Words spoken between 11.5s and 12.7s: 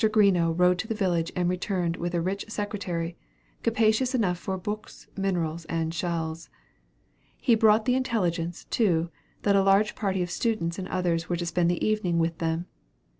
the evening with them.